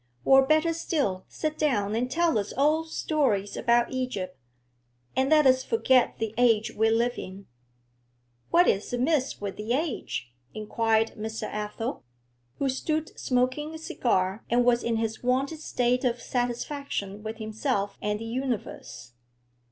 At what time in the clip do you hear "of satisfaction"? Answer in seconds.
16.03-17.21